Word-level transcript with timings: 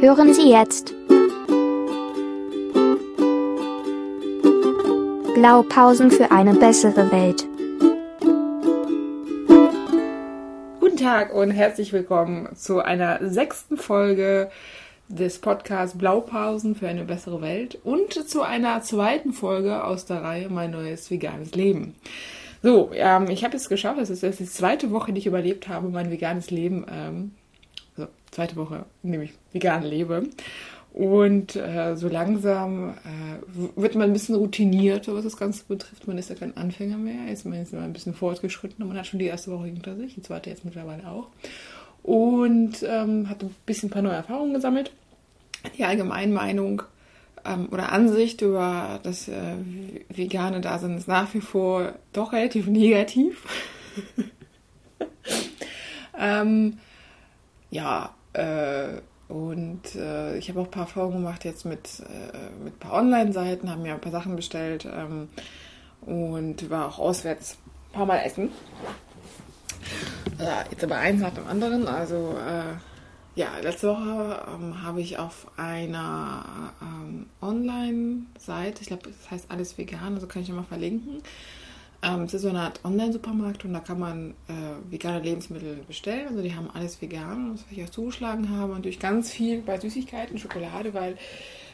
Hören 0.00 0.32
Sie 0.32 0.48
jetzt 0.48 0.94
Blaupausen 5.34 6.10
für 6.10 6.30
eine 6.30 6.54
bessere 6.54 7.12
Welt. 7.12 7.46
Guten 10.80 10.96
Tag 10.96 11.34
und 11.34 11.50
herzlich 11.50 11.92
willkommen 11.92 12.48
zu 12.56 12.80
einer 12.80 13.28
sechsten 13.28 13.76
Folge 13.76 14.50
des 15.08 15.38
Podcasts 15.38 15.98
Blaupausen 15.98 16.76
für 16.76 16.88
eine 16.88 17.04
bessere 17.04 17.42
Welt 17.42 17.78
und 17.84 18.14
zu 18.26 18.40
einer 18.40 18.80
zweiten 18.80 19.34
Folge 19.34 19.84
aus 19.84 20.06
der 20.06 20.22
Reihe 20.22 20.48
Mein 20.48 20.70
neues 20.70 21.10
veganes 21.10 21.54
Leben. 21.54 21.94
So, 22.62 22.90
ähm, 22.94 23.28
ich 23.28 23.44
habe 23.44 23.54
es 23.54 23.68
geschafft. 23.68 24.00
Es 24.00 24.08
ist, 24.08 24.22
ist 24.22 24.40
die 24.40 24.46
zweite 24.46 24.92
Woche, 24.92 25.12
die 25.12 25.18
ich 25.18 25.26
überlebt 25.26 25.68
habe, 25.68 25.88
mein 25.88 26.10
veganes 26.10 26.50
Leben. 26.50 26.86
Ähm, 26.90 27.32
also 28.00 28.12
zweite 28.30 28.56
Woche, 28.56 28.84
in 29.02 29.12
dem 29.12 29.22
ich 29.22 29.32
vegan 29.52 29.82
lebe. 29.82 30.24
Und 30.92 31.54
äh, 31.54 31.96
so 31.96 32.08
langsam 32.08 32.90
äh, 32.90 33.76
wird 33.76 33.94
man 33.94 34.10
ein 34.10 34.12
bisschen 34.12 34.34
routiniert, 34.34 35.06
was 35.06 35.22
das 35.22 35.36
Ganze 35.36 35.64
betrifft. 35.68 36.08
Man 36.08 36.18
ist 36.18 36.30
ja 36.30 36.34
kein 36.34 36.56
Anfänger 36.56 36.96
mehr. 36.96 37.32
Ist 37.32 37.46
man 37.46 37.58
jetzt 37.58 37.72
ein 37.72 37.92
bisschen 37.92 38.14
fortgeschritten 38.14 38.82
und 38.82 38.88
man 38.88 38.98
hat 38.98 39.06
schon 39.06 39.20
die 39.20 39.26
erste 39.26 39.52
Woche 39.52 39.66
hinter 39.66 39.96
sich, 39.96 40.14
die 40.14 40.22
zweite 40.22 40.50
jetzt 40.50 40.64
mittlerweile 40.64 41.06
auch. 41.06 41.28
Und 42.02 42.82
ähm, 42.82 43.28
hat 43.28 43.42
ein 43.42 43.54
bisschen 43.66 43.88
ein 43.88 43.92
paar 43.92 44.02
neue 44.02 44.14
Erfahrungen 44.14 44.54
gesammelt. 44.54 44.90
Die 45.78 45.84
Allgemeinmeinung 45.84 46.82
ähm, 47.44 47.68
oder 47.70 47.92
Ansicht 47.92 48.42
über 48.42 48.98
das 49.02 49.28
äh, 49.28 49.54
vegane 50.08 50.60
Dasein 50.60 50.96
ist 50.96 51.06
nach 51.06 51.32
wie 51.34 51.40
vor 51.40 51.94
doch 52.12 52.32
relativ 52.32 52.66
negativ. 52.66 53.46
ähm, 56.18 56.78
ja, 57.70 58.14
äh, 58.32 59.00
und 59.28 59.94
äh, 59.94 60.36
ich 60.38 60.48
habe 60.48 60.60
auch 60.60 60.64
ein 60.64 60.70
paar 60.70 60.86
Erfahrungen 60.86 61.18
gemacht 61.18 61.44
jetzt 61.44 61.64
mit, 61.64 62.00
äh, 62.00 62.64
mit 62.64 62.74
ein 62.74 62.78
paar 62.78 62.94
Online-Seiten, 62.94 63.70
haben 63.70 63.82
mir 63.82 63.94
ein 63.94 64.00
paar 64.00 64.10
Sachen 64.10 64.34
bestellt 64.34 64.88
ähm, 64.92 65.28
und 66.00 66.68
war 66.68 66.88
auch 66.88 66.98
auswärts 66.98 67.56
ein 67.90 67.92
paar 67.92 68.06
Mal 68.06 68.18
essen. 68.18 68.50
Äh, 70.38 70.70
jetzt 70.70 70.82
aber 70.82 70.96
eins 70.96 71.20
nach 71.20 71.32
dem 71.32 71.46
anderen. 71.46 71.86
Also 71.86 72.36
äh, 72.38 72.74
ja, 73.36 73.56
letzte 73.62 73.88
Woche 73.88 74.42
ähm, 74.52 74.82
habe 74.82 75.00
ich 75.00 75.18
auf 75.18 75.46
einer 75.56 76.72
ähm, 76.82 77.26
Online-Seite, 77.40 78.80
ich 78.80 78.88
glaube, 78.88 79.04
das 79.04 79.30
heißt 79.30 79.46
alles 79.50 79.78
vegan, 79.78 80.14
also 80.14 80.26
kann 80.26 80.42
ich 80.42 80.48
mal 80.50 80.64
verlinken. 80.64 81.22
Ähm, 82.02 82.22
es 82.22 82.34
ist 82.34 82.42
so 82.42 82.48
eine 82.48 82.60
Art 82.60 82.80
Online-Supermarkt 82.84 83.64
und 83.64 83.74
da 83.74 83.80
kann 83.80 83.98
man 83.98 84.30
äh, 84.48 84.90
vegane 84.90 85.20
Lebensmittel 85.20 85.76
bestellen. 85.86 86.28
Also 86.28 86.42
die 86.42 86.54
haben 86.54 86.70
alles 86.70 87.00
vegan, 87.00 87.52
was 87.52 87.64
ich 87.70 87.84
auch 87.84 87.90
zugeschlagen 87.90 88.48
habe. 88.50 88.72
Und 88.72 88.84
durch 88.84 88.98
ganz 88.98 89.30
viel 89.30 89.60
bei 89.60 89.78
Süßigkeiten, 89.78 90.38
Schokolade, 90.38 90.94
weil 90.94 91.18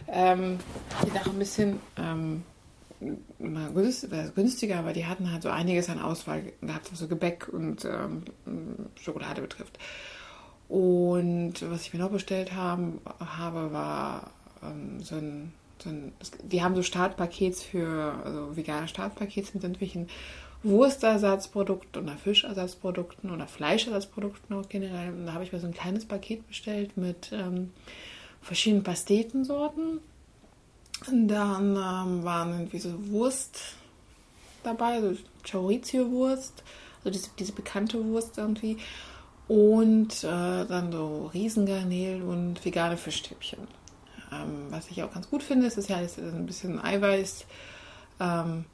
ähm, 0.08 0.58
die 1.04 1.12
nachher 1.12 1.30
ein 1.30 1.38
bisschen 1.38 1.78
ähm, 1.96 2.42
günstiger, 4.34 4.78
aber 4.78 4.92
die 4.92 5.06
hatten 5.06 5.30
halt 5.30 5.42
so 5.42 5.50
einiges 5.50 5.88
an 5.90 6.00
Auswahl 6.00 6.42
gehabt, 6.60 6.90
was 6.90 6.98
so 6.98 7.08
Gebäck 7.08 7.48
und 7.48 7.84
ähm, 7.84 8.22
Schokolade 9.00 9.42
betrifft. 9.42 9.78
Und 10.68 11.54
was 11.70 11.82
ich 11.82 11.92
mir 11.92 12.00
noch 12.00 12.10
bestellt 12.10 12.52
haben, 12.54 13.00
habe, 13.20 13.72
war 13.72 14.30
ähm, 14.62 15.00
so 15.00 15.16
ein, 15.16 15.52
ein, 15.84 16.12
die 16.42 16.62
haben 16.62 16.74
so 16.74 16.82
Startpakets 16.82 17.62
für, 17.62 18.14
also 18.24 18.56
vegane 18.56 18.88
Startpakets 18.88 19.52
mit 19.52 19.62
irgendwelchen 19.62 20.08
Wurstersatzprodukten 20.62 22.02
oder 22.02 22.16
Fischersatzprodukten 22.16 23.30
oder 23.30 23.46
Fleischersatzprodukten 23.46 24.56
auch 24.56 24.68
generell. 24.68 25.12
Und 25.12 25.26
da 25.26 25.34
habe 25.34 25.44
ich 25.44 25.52
mir 25.52 25.60
so 25.60 25.66
ein 25.66 25.74
kleines 25.74 26.06
Paket 26.06 26.46
bestellt 26.46 26.96
mit 26.96 27.30
ähm, 27.32 27.72
verschiedenen 28.40 28.82
Pastetensorten. 28.82 30.00
Und 31.06 31.28
dann 31.28 31.76
ähm, 31.76 32.24
waren 32.24 32.52
irgendwie 32.52 32.78
so 32.78 32.90
Wurst 33.10 33.76
dabei, 34.62 35.00
so 35.00 35.14
Chorizo-Wurst, 35.44 36.64
also 37.04 37.10
diese, 37.10 37.30
diese 37.38 37.52
bekannte 37.52 38.02
Wurst 38.04 38.38
irgendwie 38.38 38.78
und 39.48 40.24
äh, 40.24 40.66
dann 40.66 40.90
so 40.90 41.30
Riesengarnel 41.32 42.22
und 42.22 42.64
vegane 42.64 42.96
Fischstäbchen. 42.96 43.58
Ähm, 44.42 44.66
was 44.70 44.90
ich 44.90 45.02
auch 45.02 45.12
ganz 45.12 45.28
gut 45.28 45.42
finde, 45.42 45.66
ist, 45.66 45.78
ist 45.78 45.88
ja 45.88 46.00
ist 46.00 46.18
ein 46.18 46.46
bisschen 46.46 46.82
Eiweiß, 46.82 47.46
ähm, 48.20 48.64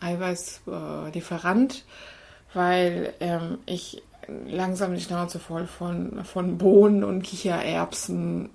Eiweißlieferant, 0.00 1.74
äh, 1.74 2.54
weil 2.54 3.14
ähm, 3.20 3.58
ich 3.66 4.02
langsam 4.28 4.94
die 4.94 5.00
Schnauze 5.00 5.38
voll 5.38 5.66
von, 5.66 6.24
von 6.24 6.58
Bohnen 6.58 7.04
und 7.04 7.22
Kichererbsen 7.22 8.50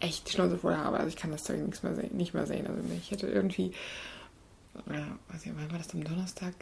echt 0.00 0.28
die 0.28 0.32
Schnauze 0.32 0.58
voll 0.58 0.76
habe. 0.76 0.98
Also 0.98 1.08
ich 1.08 1.16
kann 1.16 1.30
das 1.30 1.44
Zeug 1.44 1.60
nichts 1.60 1.82
mehr 1.82 1.94
sehen, 1.94 2.16
nicht 2.16 2.34
mehr 2.34 2.46
sehen. 2.46 2.66
Also 2.66 2.80
ich 2.96 3.10
hätte 3.10 3.26
irgendwie, 3.26 3.72
ja, 4.86 5.06
weiß 5.28 5.46
ich, 5.46 5.52
wann 5.56 5.70
war 5.70 5.78
das 5.78 5.92
am 5.94 6.04
Donnerstag? 6.04 6.54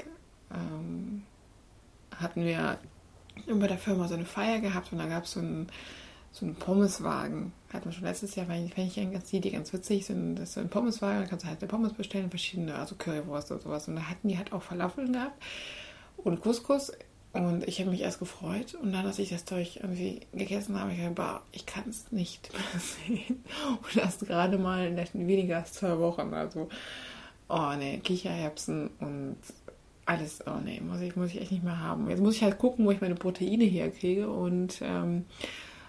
Ähm, 0.52 1.22
hatten 2.16 2.44
wir 2.44 2.78
bei 3.46 3.66
der 3.66 3.78
Firma 3.78 4.08
so 4.08 4.14
eine 4.14 4.24
Feier 4.26 4.60
gehabt 4.60 4.92
und 4.92 4.98
da 4.98 5.06
gab 5.06 5.24
es 5.24 5.32
so 5.32 5.40
einen, 5.40 5.68
so 6.34 6.44
einen 6.44 6.56
Pommeswagen. 6.56 7.52
Hatten 7.72 7.86
wir 7.86 7.92
schon 7.92 8.04
letztes 8.04 8.34
Jahr, 8.34 8.46
fand 8.46 8.76
ich, 8.76 8.76
ich 8.76 9.12
ganz, 9.12 9.30
die 9.30 9.50
ganz 9.52 9.72
witzig. 9.72 10.10
Ein, 10.10 10.34
das 10.34 10.48
ist 10.48 10.54
so 10.54 10.60
ein 10.60 10.68
Pommeswagen, 10.68 11.22
da 11.22 11.26
kannst 11.28 11.44
du 11.44 11.48
halt 11.48 11.60
eine 11.60 11.68
Pommes 11.68 11.92
bestellen, 11.92 12.28
verschiedene, 12.28 12.74
also 12.74 12.96
Currywurst 12.96 13.52
und 13.52 13.62
sowas. 13.62 13.86
Und 13.86 13.96
da 13.96 14.02
hatten 14.02 14.28
die 14.28 14.36
halt 14.36 14.52
auch 14.52 14.62
Falafeln 14.62 15.12
gehabt 15.12 15.40
und 16.16 16.40
Couscous. 16.42 16.92
Und 17.32 17.66
ich 17.66 17.80
habe 17.80 17.90
mich 17.90 18.00
erst 18.00 18.18
gefreut 18.18 18.74
und 18.74 18.92
dann, 18.92 19.06
als 19.06 19.18
ich 19.18 19.30
das 19.30 19.44
Zeug 19.44 19.76
irgendwie 19.76 20.20
gegessen 20.32 20.78
habe, 20.78 20.92
ich 20.92 20.98
gedacht, 20.98 21.14
bah, 21.14 21.42
ich 21.52 21.66
kann 21.66 21.84
es 21.88 22.10
nicht 22.12 22.52
mehr 22.52 22.80
sehen. 22.80 23.44
Und 23.82 23.96
das 23.96 24.20
gerade 24.20 24.56
mal 24.56 24.86
in 24.86 25.26
weniger 25.26 25.56
als 25.56 25.72
zwei 25.72 25.98
Wochen. 25.98 26.32
Also, 26.32 26.68
oh 27.48 27.72
ne, 27.76 27.98
Kichererbsen 27.98 28.88
und 29.00 29.36
alles, 30.06 30.46
oh 30.46 30.60
nee, 30.64 30.80
muss 30.80 31.00
ich, 31.00 31.16
muss 31.16 31.30
ich 31.30 31.40
echt 31.40 31.50
nicht 31.50 31.64
mehr 31.64 31.80
haben. 31.80 32.08
Jetzt 32.08 32.22
muss 32.22 32.36
ich 32.36 32.44
halt 32.44 32.58
gucken, 32.58 32.86
wo 32.86 32.92
ich 32.92 33.00
meine 33.00 33.16
Proteine 33.16 33.64
herkriege. 33.64 34.30
Und 34.30 34.80
ähm, 34.80 35.24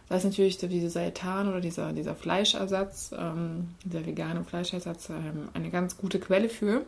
da 0.07 0.15
ist 0.15 0.23
natürlich 0.23 0.59
so 0.59 0.67
diese 0.67 0.89
Seitan 0.89 1.47
oder 1.47 1.61
dieser, 1.61 1.91
dieser 1.93 2.15
Fleischersatz, 2.15 3.13
ähm, 3.17 3.69
dieser 3.83 4.05
vegane 4.05 4.43
Fleischersatz, 4.43 5.09
ähm, 5.09 5.49
eine 5.53 5.69
ganz 5.69 5.97
gute 5.97 6.19
Quelle 6.19 6.49
für. 6.49 6.85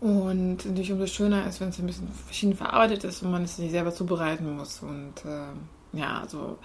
Und 0.00 0.64
natürlich 0.64 0.92
umso 0.92 1.06
schöner 1.06 1.46
ist, 1.46 1.60
wenn 1.60 1.68
es 1.68 1.78
ein 1.78 1.86
bisschen 1.86 2.08
verschieden 2.08 2.54
verarbeitet 2.54 3.04
ist 3.04 3.22
und 3.22 3.30
man 3.30 3.44
es 3.44 3.56
sich 3.56 3.70
selber 3.70 3.92
zubereiten 3.92 4.56
muss. 4.56 4.80
Und 4.80 5.14
äh, 5.26 5.98
ja, 5.98 6.20
also 6.20 6.58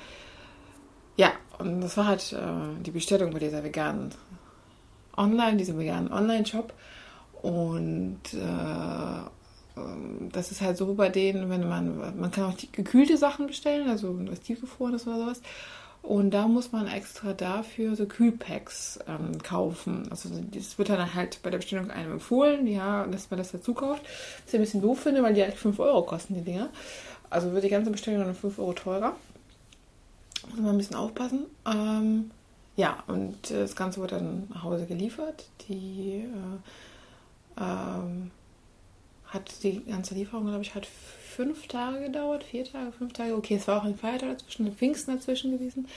ja, 1.18 1.32
und 1.58 1.82
das 1.82 1.98
war 1.98 2.08
halt 2.08 2.34
äh, 2.34 2.82
die 2.82 2.92
Bestellung 2.92 3.32
bei 3.32 3.40
dieser 3.40 3.64
veganen 3.64 4.14
Online, 5.18 5.58
diesem 5.58 5.80
veganen 5.80 6.12
Online-Shop. 6.12 6.74
Und 7.42 8.22
äh, 8.34 9.25
das 10.32 10.52
ist 10.52 10.62
halt 10.62 10.78
so 10.78 10.94
bei 10.94 11.10
denen, 11.10 11.50
wenn 11.50 11.68
man, 11.68 12.18
man 12.18 12.32
kann 12.32 12.46
auch 12.46 12.54
die, 12.54 12.72
gekühlte 12.72 13.18
Sachen 13.18 13.48
bestellen, 13.48 13.90
also 13.90 14.18
was 14.30 14.42
tiefgefrorenes 14.42 15.08
oder 15.08 15.20
sowas. 15.20 15.42
Und 16.02 16.32
da 16.32 16.48
muss 16.48 16.72
man 16.72 16.88
extra 16.88 17.34
dafür 17.34 17.96
so 17.96 18.06
Kühlpacks 18.06 19.00
ähm, 19.08 19.42
kaufen. 19.42 20.08
Also 20.12 20.30
das 20.52 20.78
wird 20.78 20.90
dann 20.90 21.16
halt 21.16 21.40
bei 21.42 21.50
der 21.50 21.58
Bestellung 21.58 21.90
einem 21.90 22.14
empfohlen, 22.14 22.68
ja, 22.68 23.08
dass 23.08 23.32
man 23.32 23.40
das 23.40 23.52
dazu 23.52 23.74
kauft. 23.74 24.04
Was 24.04 24.54
ich 24.54 24.60
ein 24.60 24.62
bisschen 24.62 24.82
doof 24.84 25.00
finde, 25.00 25.24
weil 25.24 25.34
die 25.34 25.42
halt 25.42 25.56
5 25.56 25.80
Euro 25.80 26.04
kosten, 26.04 26.36
die 26.36 26.42
Dinger. 26.42 26.70
Also 27.32 27.54
wird 27.54 27.64
die 27.64 27.70
ganze 27.70 27.90
Bestellung 27.90 28.24
dann 28.24 28.36
5 28.36 28.60
Euro 28.60 28.74
teurer. 28.74 29.16
Muss 30.50 30.60
man 30.60 30.76
ein 30.76 30.78
bisschen 30.78 30.96
aufpassen. 30.96 31.46
Ähm, 31.66 32.30
ja, 32.76 33.04
und 33.08 33.50
das 33.50 33.76
Ganze 33.76 34.00
wird 34.00 34.12
dann 34.12 34.48
nach 34.54 34.64
Hause 34.64 34.86
geliefert. 34.86 35.46
Die 35.68 36.24
äh, 37.58 37.62
ähm, 37.62 38.30
hat 39.36 39.64
die 39.64 39.84
ganze 39.86 40.16
Lieferung, 40.16 40.48
glaube 40.48 40.64
ich, 40.64 40.74
hat 40.74 40.86
fünf 40.86 41.68
Tage 41.68 42.06
gedauert, 42.06 42.44
vier 42.44 42.64
Tage, 42.64 42.92
fünf 42.92 43.14
Tage. 43.14 43.36
Okay, 43.36 43.56
es 43.56 43.68
war 43.68 43.82
auch 43.82 43.86
ein 43.86 43.98
Feiertag 43.98 44.38
dazwischen, 44.38 44.68
ein 44.68 44.76
Pfingsten 44.76 45.16
dazwischen 45.16 45.52
gewesen. 45.52 45.88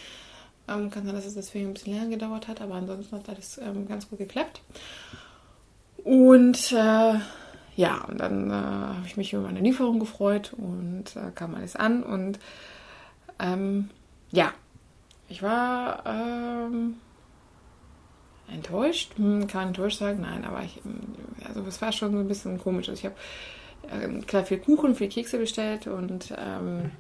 Ähm, 0.69 0.91
kann 0.91 1.07
sein, 1.07 1.15
dass 1.15 1.25
es 1.25 1.35
deswegen 1.35 1.69
ein 1.69 1.75
bisschen 1.75 1.95
länger 1.95 2.11
gedauert 2.11 2.49
hat, 2.49 2.61
aber 2.61 2.75
ansonsten 2.75 3.17
hat 3.17 3.29
alles 3.29 3.59
ähm, 3.59 3.89
ganz 3.89 4.09
gut 4.09 4.19
geklappt. 4.19 4.61
Und 6.05 6.73
äh, 6.73 7.15
ja, 7.77 8.05
und 8.09 8.19
dann 8.19 8.51
äh, 8.51 8.53
habe 8.53 9.07
ich 9.07 9.17
mich 9.17 9.33
über 9.33 9.43
meine 9.43 9.61
Lieferung 9.61 10.01
gefreut 10.01 10.53
und 10.57 11.05
äh, 11.15 11.31
kam 11.35 11.55
alles 11.55 11.77
an. 11.77 12.03
Und 12.03 12.39
ähm, 13.39 13.89
ja, 14.33 14.53
ich 15.29 15.43
war 15.43 16.03
ähm, 16.05 16.97
enttäuscht, 18.53 19.13
hm, 19.17 19.47
kann 19.47 19.61
man 19.63 19.69
enttäuscht 19.69 19.99
sagen, 19.99 20.21
nein, 20.23 20.45
aber 20.45 20.63
ich, 20.63 20.77
hm, 20.83 21.01
also 21.47 21.63
es 21.67 21.81
war 21.81 21.93
schon 21.93 22.13
so 22.13 22.19
ein 22.19 22.29
bisschen 22.29 22.59
komisch. 22.59 22.89
Also 22.89 23.01
ich 23.01 23.07
habe 23.07 23.17
äh, 24.05 24.21
klar 24.23 24.45
viel 24.45 24.59
Kuchen, 24.59 24.95
viel 24.95 25.09
Kekse 25.09 25.39
bestellt 25.39 25.87
und 25.87 26.33
ähm, 26.37 26.91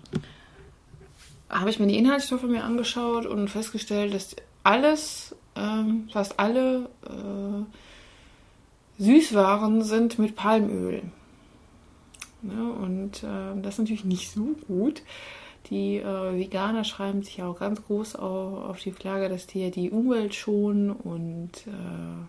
habe 1.48 1.70
ich 1.70 1.78
mir 1.78 1.86
die 1.86 1.98
Inhaltsstoffe 1.98 2.42
mir 2.42 2.64
angeschaut 2.64 3.26
und 3.26 3.48
festgestellt, 3.48 4.14
dass 4.14 4.36
alles, 4.64 5.34
ähm, 5.56 6.08
fast 6.12 6.38
alle 6.38 6.90
äh, 7.06 7.64
Süßwaren 9.02 9.82
sind 9.82 10.18
mit 10.18 10.36
Palmöl. 10.36 11.02
Ja, 12.42 12.70
und 12.82 13.22
äh, 13.22 13.60
das 13.62 13.74
ist 13.74 13.78
natürlich 13.78 14.04
nicht 14.04 14.30
so 14.30 14.56
gut. 14.66 15.02
Die 15.66 15.96
äh, 15.96 16.38
Veganer 16.38 16.84
schreiben 16.84 17.22
sich 17.22 17.42
auch 17.42 17.58
ganz 17.58 17.84
groß 17.84 18.16
auf, 18.16 18.70
auf 18.70 18.80
die 18.80 18.92
Flagge, 18.92 19.28
dass 19.28 19.46
die 19.46 19.60
ja 19.62 19.70
die 19.70 19.90
Umwelt 19.90 20.34
schonen 20.34 20.90
und 20.90 21.50
äh, 21.66 22.26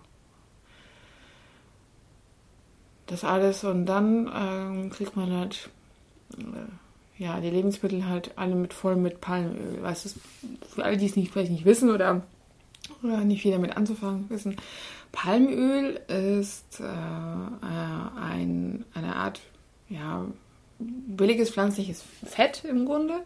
das 3.07 3.23
alles. 3.23 3.63
Und 3.63 3.85
dann 3.85 4.29
ähm, 4.35 4.89
kriegt 4.89 5.15
man 5.15 5.31
halt 5.31 5.69
äh, 6.37 7.23
ja 7.23 7.39
die 7.39 7.49
Lebensmittel 7.49 8.07
halt 8.07 8.31
alle 8.35 8.55
mit 8.55 8.73
voll 8.73 8.97
mit 8.97 9.21
Palmöl. 9.21 9.81
Weißt 9.81 10.05
du, 10.05 10.09
für 10.67 10.83
alle, 10.83 10.97
die 10.97 11.05
es 11.05 11.15
nicht, 11.15 11.31
vielleicht 11.31 11.51
nicht 11.51 11.65
wissen 11.65 11.89
oder, 11.91 12.23
oder 13.03 13.23
nicht 13.23 13.41
viel 13.41 13.53
damit 13.53 13.77
anzufangen 13.77 14.29
wissen, 14.29 14.57
Palmöl 15.11 15.99
ist 16.07 16.79
äh, 16.79 16.83
äh, 16.83 18.21
ein, 18.21 18.85
eine 18.93 19.15
Art 19.15 19.41
ja, 19.89 20.25
billiges 20.79 21.51
pflanzliches 21.51 22.03
Fett 22.25 22.63
im 22.65 22.85
Grunde, 22.85 23.21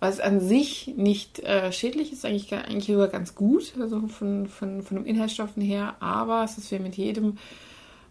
was 0.00 0.20
an 0.20 0.40
sich 0.40 0.94
nicht 0.96 1.40
äh, 1.40 1.72
schädlich 1.72 2.12
ist, 2.12 2.24
eigentlich, 2.24 2.52
eigentlich 2.52 2.86
sogar 2.86 3.08
ganz 3.08 3.34
gut, 3.34 3.74
also 3.80 4.08
von, 4.08 4.46
von, 4.46 4.82
von 4.82 4.96
den 4.96 5.06
Inhaltsstoffen 5.06 5.62
her, 5.62 5.96
aber 6.00 6.44
es 6.44 6.58
ist 6.58 6.70
wie 6.70 6.78
mit 6.78 6.96
jedem 6.96 7.38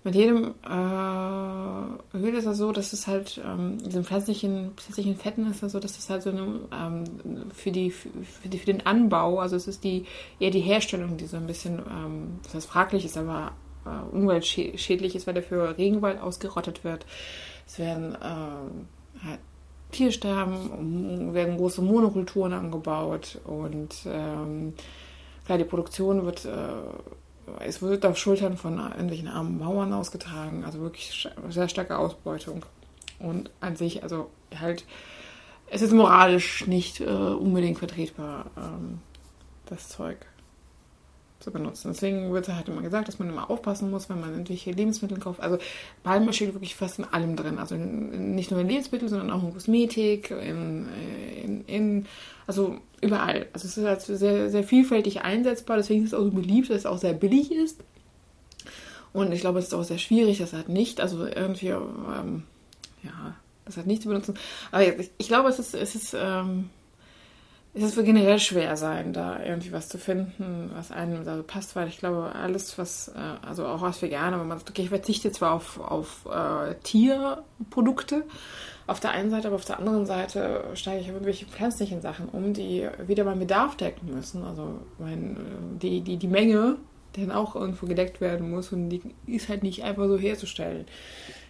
mit 0.05 0.13
jedem 0.13 0.53
äh, 0.63 2.17
Öl 2.17 2.35
ist 2.35 2.45
es 2.45 2.57
so, 2.59 2.71
dass 2.71 2.93
es 2.93 3.07
halt, 3.07 3.41
ähm, 3.43 3.79
diesen 3.79 4.03
pflanzlichen, 4.03 4.73
pflanzlichen 4.75 5.15
Fetten 5.15 5.49
ist 5.49 5.63
es 5.63 5.71
so, 5.71 5.79
dass 5.79 5.97
es 5.97 6.07
halt 6.11 6.21
so 6.21 6.29
eine, 6.29 6.59
ähm, 6.71 7.05
für, 7.51 7.71
die, 7.71 7.89
für, 7.89 8.09
die, 8.45 8.59
für 8.59 8.67
den 8.67 8.85
Anbau, 8.85 9.39
also 9.39 9.55
es 9.55 9.67
ist 9.67 9.83
die, 9.83 10.05
eher 10.39 10.51
die 10.51 10.59
Herstellung, 10.59 11.17
die 11.17 11.25
so 11.25 11.38
ein 11.38 11.47
bisschen, 11.47 11.79
ähm, 11.79 12.39
das 12.43 12.53
heißt 12.53 12.67
fraglich 12.67 13.03
ist, 13.03 13.17
aber 13.17 13.53
äh, 13.88 14.15
umweltschädlich 14.15 15.15
ist, 15.15 15.25
weil 15.25 15.33
dafür 15.33 15.75
Regenwald 15.75 16.21
ausgerottet 16.21 16.83
wird. 16.83 17.07
Es 17.67 17.79
werden 17.79 18.15
äh, 18.15 19.25
halt 19.25 19.39
Tiersterben, 19.91 21.33
werden 21.33 21.57
große 21.57 21.81
Monokulturen 21.81 22.53
angebaut 22.53 23.39
und 23.45 23.95
ähm, 24.06 24.73
klar, 25.45 25.57
die 25.57 25.63
Produktion 25.63 26.25
wird 26.25 26.45
äh, 26.45 26.50
es 27.59 27.81
wird 27.81 28.06
auf 28.06 28.17
Schultern 28.17 28.57
von 28.57 28.79
irgendwelchen 28.79 29.27
armen 29.27 29.59
Mauern 29.59 29.94
ausgetragen, 29.94 30.63
also 30.65 30.81
wirklich 30.81 31.27
sehr 31.50 31.69
starke 31.69 31.97
Ausbeutung. 31.97 32.65
Und 33.19 33.50
an 33.62 33.75
sich, 33.75 34.03
also 34.03 34.29
halt, 34.59 34.85
es 35.67 35.81
ist 35.81 35.94
moralisch 35.94 36.67
nicht 36.67 37.00
äh, 37.01 37.06
unbedingt 37.06 37.77
vertretbar, 37.79 38.47
ähm, 38.57 39.00
das 39.67 39.89
Zeug 39.89 40.17
zu 41.39 41.51
benutzen. 41.51 41.89
Deswegen 41.91 42.33
wird 42.33 42.47
halt 42.47 42.67
immer 42.69 42.81
gesagt, 42.81 43.07
dass 43.07 43.19
man 43.19 43.29
immer 43.29 43.49
aufpassen 43.49 43.91
muss, 43.91 44.09
wenn 44.09 44.19
man 44.19 44.31
irgendwelche 44.31 44.71
Lebensmittel 44.71 45.19
kauft. 45.19 45.41
Also 45.41 45.57
Palme 46.03 46.33
steht 46.33 46.53
wirklich 46.53 46.75
fast 46.75 46.99
in 46.99 47.05
allem 47.05 47.35
drin. 47.35 47.59
Also 47.59 47.75
nicht 47.75 48.51
nur 48.51 48.61
in 48.61 48.67
Lebensmitteln, 48.67 49.09
sondern 49.09 49.31
auch 49.31 49.43
in 49.43 49.53
Kosmetik, 49.53 50.31
in, 50.31 50.87
in, 51.43 51.65
in 51.65 52.05
also 52.47 52.79
überall. 53.01 53.47
Also 53.53 53.67
es 53.67 53.77
ist 53.77 53.85
halt 53.85 54.01
sehr, 54.01 54.49
sehr 54.49 54.63
vielfältig 54.63 55.21
einsetzbar, 55.21 55.77
deswegen 55.77 56.03
ist 56.03 56.13
es 56.13 56.19
auch 56.19 56.23
so 56.23 56.31
beliebt, 56.31 56.69
dass 56.69 56.77
es 56.77 56.85
auch 56.85 56.97
sehr 56.97 57.13
billig 57.13 57.51
ist. 57.51 57.83
Und 59.13 59.31
ich 59.31 59.41
glaube, 59.41 59.59
es 59.59 59.65
ist 59.65 59.73
auch 59.73 59.83
sehr 59.83 59.97
schwierig, 59.97 60.39
das 60.39 60.53
halt 60.53 60.69
nicht, 60.69 60.99
also 60.99 61.25
irgendwie, 61.25 61.69
ähm, 61.69 62.43
ja, 63.01 63.35
das 63.63 63.77
halt 63.77 63.88
nicht 63.88 64.01
zu 64.01 64.09
benutzen. 64.09 64.35
Aber 64.71 64.85
ich, 64.85 65.09
ich 65.17 65.27
glaube, 65.27 65.49
es 65.49 65.59
ist, 65.59 65.73
es 65.73 65.95
ist, 65.95 66.15
ähm, 66.17 66.69
es 67.83 67.95
wird 67.98 68.06
generell 68.06 68.39
schwer 68.39 68.77
sein, 68.77 69.12
da 69.12 69.44
irgendwie 69.44 69.74
was 69.74 69.89
zu 69.89 69.98
finden, 69.98 70.72
was 70.74 70.92
einem 70.92 71.25
da 71.25 71.42
passt, 71.45 71.75
weil 71.75 71.89
ich 71.89 71.98
glaube, 71.98 72.31
alles, 72.33 72.77
was, 72.77 73.10
äh, 73.10 73.45
also 73.45 73.66
auch 73.66 73.83
als 73.83 74.01
Veganer, 74.01 74.39
wenn 74.39 74.48
man 74.48 74.57
sagt, 74.57 74.69
okay, 74.69 74.83
ich 74.83 74.89
verzichte 74.89 75.31
zwar 75.31 75.54
auf, 75.54 75.80
auf 75.80 76.25
äh, 76.25 76.75
Tierprodukte, 76.83 78.24
auf 78.88 79.00
der 79.00 79.12
einen 79.12 79.30
Seite, 79.30 79.48
aber 79.48 79.57
auf 79.57 79.66
der 79.66 79.80
anderen 79.80 80.06
Seite 80.06 80.63
steige 80.75 81.01
ich 81.01 81.07
auf 81.07 81.13
irgendwelche 81.13 81.45
pflanzlichen 81.48 82.01
Sachen 82.01 82.30
um, 82.30 82.54
die 82.54 82.88
wieder 83.07 83.25
meinen 83.25 83.39
Bedarf 83.39 83.75
decken 83.75 84.13
müssen. 84.13 84.44
Also 84.44 84.80
mein, 85.00 85.38
die, 85.81 86.01
die, 86.01 86.18
die 86.18 86.27
Menge, 86.27 86.77
die 87.16 87.22
dann 87.25 87.36
auch 87.36 87.56
irgendwo 87.56 87.88
gedeckt 87.88 88.22
werden 88.22 88.51
muss 88.51 88.72
und 88.72 88.89
die 88.89 89.01
ist 89.25 89.50
halt 89.50 89.63
nicht 89.63 89.83
einfach 89.83 90.07
so 90.07 90.18
herzustellen. 90.18 90.86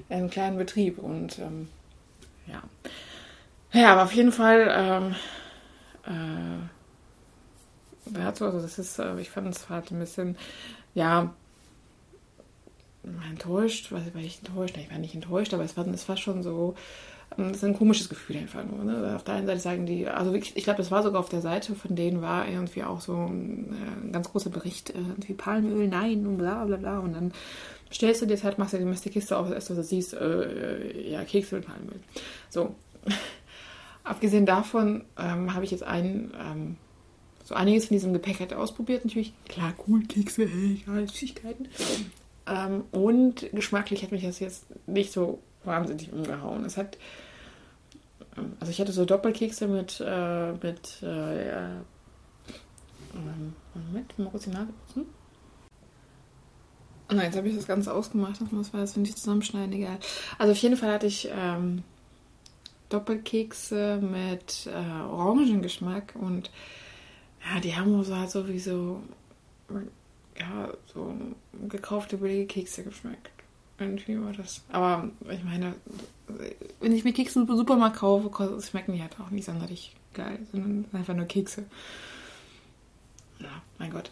In 0.09 0.15
einem 0.15 0.29
kleinen 0.29 0.57
Betrieb 0.57 0.97
und 0.97 1.37
ähm, 1.39 1.67
ja. 2.47 2.63
Ja, 3.73 3.91
aber 3.91 4.03
auf 4.03 4.13
jeden 4.13 4.31
Fall 4.31 4.73
ähm, 4.73 5.15
äh, 6.05 6.59
dazu, 8.05 8.45
also 8.45 8.61
das 8.61 8.79
ist, 8.79 8.99
äh, 8.99 9.19
ich 9.19 9.29
fand 9.29 9.47
es 9.55 9.69
halt 9.69 9.91
ein 9.91 9.99
bisschen, 9.99 10.37
ja, 10.93 11.33
enttäuscht, 13.29 13.91
weil, 13.91 14.03
weil 14.13 14.25
ich 14.25 14.39
enttäuscht, 14.39 14.77
ich 14.77 14.89
war 14.89 14.97
nicht 14.97 15.15
enttäuscht, 15.15 15.53
aber 15.53 15.63
es 15.63 15.77
war, 15.77 15.87
es 15.87 16.09
war 16.09 16.17
schon 16.17 16.43
so, 16.43 16.75
ähm, 17.37 17.49
das 17.49 17.57
ist 17.57 17.63
ein 17.63 17.77
komisches 17.77 18.09
Gefühl 18.09 18.37
einfach 18.37 18.63
nur. 18.65 18.83
Ne? 18.83 19.13
Auf 19.15 19.23
der 19.23 19.35
einen 19.35 19.47
Seite 19.47 19.59
sagen 19.59 19.85
die, 19.85 20.07
also 20.07 20.33
wirklich, 20.33 20.55
ich 20.55 20.63
glaube, 20.63 20.77
das 20.77 20.91
war 20.91 21.03
sogar 21.03 21.19
auf 21.19 21.29
der 21.29 21.41
Seite 21.41 21.75
von 21.75 21.95
denen 21.95 22.21
war 22.21 22.47
irgendwie 22.47 22.83
auch 22.83 23.01
so 23.01 23.13
ein, 23.13 23.73
äh, 23.73 24.11
ganz 24.11 24.31
großer 24.31 24.49
Bericht, 24.49 24.91
äh, 24.91 24.97
irgendwie 24.97 25.33
Palmöl, 25.33 25.87
nein 25.87 26.25
und 26.25 26.37
bla 26.37 26.65
bla 26.65 26.77
bla. 26.77 26.99
Und 26.99 27.13
dann 27.13 27.33
stellst 27.91 28.21
du 28.21 28.25
dir 28.25 28.41
halt, 28.41 28.57
machst 28.57 28.73
du 28.73 28.77
die 28.77 29.09
Kiste 29.09 29.37
auf, 29.37 29.51
erst 29.51 29.69
was 29.69 29.77
du 29.77 29.83
siehst, 29.83 30.13
äh, 30.13 31.11
ja, 31.11 31.23
Kekse 31.23 31.55
mit 31.55 31.67
Palmöl. 31.67 31.99
So. 32.49 32.75
Abgesehen 34.05 34.45
davon 34.45 35.03
ähm, 35.17 35.55
habe 35.55 35.65
ich 35.65 35.71
jetzt 35.71 35.83
ein, 35.83 36.31
ähm, 36.39 36.77
so 37.43 37.55
einiges 37.55 37.87
von 37.87 37.95
diesem 37.95 38.13
Gepäck 38.13 38.39
halt 38.39 38.53
ausprobiert. 38.53 39.03
Natürlich, 39.03 39.33
klar, 39.49 39.73
cool, 39.87 40.03
Kekse, 40.03 40.47
hey, 40.47 40.83
Süßigkeiten. 41.07 41.67
Ähm, 42.45 42.83
und 42.91 43.49
geschmacklich 43.51 44.03
hat 44.03 44.11
mich 44.11 44.23
das 44.23 44.39
jetzt 44.39 44.67
nicht 44.87 45.11
so 45.11 45.39
wahnsinnig 45.63 46.13
umgehauen. 46.13 46.63
Es 46.65 46.77
hat, 46.77 46.99
ähm, 48.37 48.53
also 48.59 48.71
ich 48.71 48.79
hatte 48.79 48.91
so 48.91 49.05
Doppelkekse 49.05 49.67
mit, 49.67 49.99
äh, 50.05 50.51
mit, 50.51 51.01
äh, 51.01 51.65
ähm, 53.15 53.53
Moment, 53.73 54.19
mal 54.19 54.29
kurz 54.29 54.43
die 54.43 54.51
Nase 54.51 54.71
putzen. 54.85 55.07
Nein, 57.09 57.25
jetzt 57.25 57.37
habe 57.37 57.47
ich 57.47 57.55
das 57.55 57.65
Ganze 57.65 57.91
ausgemacht. 57.91 58.39
Was 58.51 58.71
war 58.73 58.81
das, 58.81 58.95
wenn 58.95 59.03
ich 59.03 59.15
zusammenschneiden? 59.15 59.73
Egal. 59.73 59.97
Also 60.37 60.51
auf 60.51 60.57
jeden 60.59 60.77
Fall 60.77 60.93
hatte 60.93 61.07
ich 61.07 61.29
ähm, 61.31 61.83
Doppelkekse 62.89 63.99
mit 64.01 64.67
äh, 64.67 65.01
Orangengeschmack 65.03 66.15
und 66.15 66.51
ja, 67.43 67.59
die 67.59 67.75
haben 67.75 68.03
so 68.03 68.15
halt 68.15 68.29
sowieso 68.29 69.01
ja, 70.39 70.69
so 70.93 71.15
gekaufte 71.69 72.17
billige 72.17 72.45
Kekse 72.45 72.83
geschmeckt. 72.83 73.31
Irgendwie 73.77 74.19
war 74.21 74.31
das. 74.33 74.63
Aber 74.71 75.09
ich 75.29 75.43
meine, 75.43 75.75
wenn 76.79 76.93
ich 76.93 77.03
mir 77.03 77.13
Kekse 77.13 77.41
im 77.41 77.47
Supermarkt 77.47 77.97
kaufe, 77.97 78.61
schmecken 78.61 78.93
die 78.93 79.01
halt 79.01 79.19
auch 79.19 79.29
nicht 79.31 79.45
sonderlich 79.45 79.95
geil, 80.13 80.39
sondern 80.51 80.85
einfach 80.93 81.13
nur 81.13 81.25
Kekse. 81.25 81.65
Ja, 83.39 83.61
mein 83.77 83.91
Gott. 83.91 84.11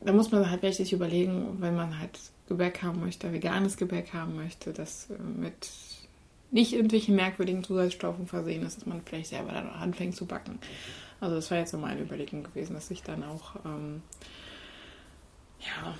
Da 0.00 0.12
muss 0.12 0.32
man 0.32 0.50
halt 0.50 0.62
richtig 0.62 0.92
überlegen, 0.92 1.56
wenn 1.60 1.76
man 1.76 1.98
halt 1.98 2.18
Gebäck 2.48 2.82
haben 2.82 3.00
möchte, 3.00 3.32
veganes 3.32 3.76
Gebäck 3.76 4.12
haben 4.12 4.36
möchte, 4.36 4.72
das 4.72 5.08
mit 5.36 5.70
nicht 6.54 6.72
irgendwelchen 6.72 7.16
merkwürdigen 7.16 7.64
Zusatzstoffen 7.64 8.28
versehen 8.28 8.64
ist, 8.64 8.78
dass 8.78 8.86
man 8.86 9.02
vielleicht 9.02 9.30
selber 9.30 9.50
dann 9.52 9.68
anfängt 9.68 10.14
zu 10.14 10.24
backen. 10.24 10.60
Also 11.20 11.34
das 11.34 11.50
war 11.50 11.58
jetzt 11.58 11.72
so 11.72 11.78
meine 11.78 12.00
Überlegung 12.00 12.44
gewesen, 12.44 12.74
dass 12.74 12.92
ich 12.92 13.02
dann 13.02 13.24
auch 13.24 13.56
ähm, 13.64 14.02
ja 15.58 15.98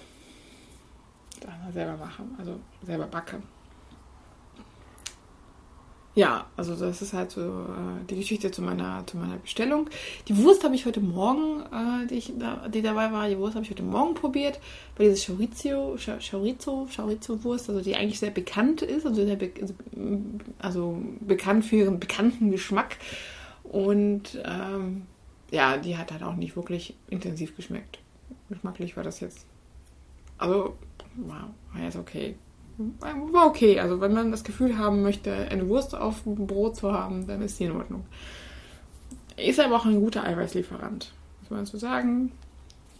selber 1.72 1.96
mache, 1.96 2.22
also 2.38 2.60
selber 2.84 3.06
backe. 3.06 3.42
Ja, 6.16 6.46
also 6.56 6.76
das 6.76 7.02
ist 7.02 7.12
halt 7.12 7.32
so 7.32 7.40
äh, 7.40 8.04
die 8.08 8.14
Geschichte 8.16 8.52
zu 8.52 8.62
meiner, 8.62 9.04
zu 9.04 9.16
meiner 9.16 9.36
Bestellung. 9.36 9.90
Die 10.28 10.36
Wurst 10.36 10.62
habe 10.62 10.76
ich 10.76 10.86
heute 10.86 11.00
Morgen, 11.00 11.62
äh, 11.62 12.06
die, 12.06 12.14
ich 12.14 12.32
da, 12.38 12.68
die 12.68 12.82
dabei 12.82 13.10
war, 13.10 13.28
die 13.28 13.36
Wurst 13.36 13.56
habe 13.56 13.64
ich 13.64 13.70
heute 13.70 13.82
Morgen 13.82 14.14
probiert. 14.14 14.60
Bei 14.96 15.04
dieser 15.04 15.34
Chorizo, 15.34 15.96
Chorizo, 15.98 16.86
Chorizo-Wurst, 16.94 17.68
also 17.68 17.80
die 17.80 17.96
eigentlich 17.96 18.20
sehr 18.20 18.30
bekannt 18.30 18.82
ist, 18.82 19.04
also, 19.04 19.24
sehr 19.24 19.34
be 19.34 19.50
also 20.60 21.02
bekannt 21.20 21.64
für 21.64 21.76
ihren 21.76 21.98
bekannten 21.98 22.52
Geschmack. 22.52 22.96
Und 23.64 24.40
ähm, 24.44 25.06
ja, 25.50 25.78
die 25.78 25.96
hat 25.96 26.12
halt 26.12 26.22
auch 26.22 26.36
nicht 26.36 26.54
wirklich 26.54 26.94
intensiv 27.10 27.56
geschmeckt. 27.56 27.98
Geschmacklich 28.48 28.96
war 28.96 29.02
das 29.02 29.18
jetzt. 29.18 29.46
Also, 30.38 30.76
war, 31.16 31.52
war 31.72 31.82
jetzt 31.82 31.96
okay 31.96 32.36
war 32.76 33.46
okay. 33.46 33.80
Also 33.80 34.00
wenn 34.00 34.12
man 34.12 34.30
das 34.30 34.44
Gefühl 34.44 34.78
haben 34.78 35.02
möchte, 35.02 35.32
eine 35.32 35.68
Wurst 35.68 35.94
auf 35.94 36.22
dem 36.24 36.46
Brot 36.46 36.76
zu 36.76 36.92
haben, 36.92 37.26
dann 37.26 37.42
ist 37.42 37.58
die 37.58 37.64
in 37.64 37.72
Ordnung. 37.72 38.04
Ist 39.36 39.60
aber 39.60 39.76
auch 39.76 39.84
ein 39.84 40.00
guter 40.00 40.24
Eiweißlieferant, 40.24 41.12
muss 41.40 41.50
man 41.50 41.66
so 41.66 41.78
sagen. 41.78 42.32